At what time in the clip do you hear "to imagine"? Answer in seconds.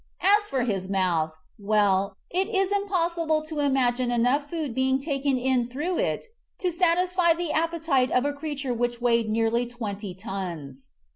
3.43-4.09